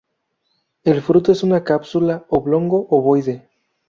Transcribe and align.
El 0.83 1.03
fruto 1.03 1.31
es 1.31 1.43
una 1.43 1.63
cápsula 1.63 2.25
oblongo-ovoide. 2.29 3.47